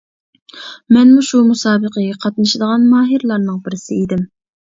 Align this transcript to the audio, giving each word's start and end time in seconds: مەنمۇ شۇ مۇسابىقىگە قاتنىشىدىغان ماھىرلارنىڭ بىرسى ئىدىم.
مەنمۇ 0.95 1.25
شۇ 1.27 1.41
مۇسابىقىگە 1.49 2.15
قاتنىشىدىغان 2.25 2.89
ماھىرلارنىڭ 2.95 3.61
بىرسى 3.69 4.01
ئىدىم. 4.01 4.27